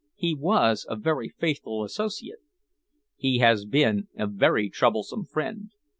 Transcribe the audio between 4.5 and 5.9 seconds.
troublesome friend.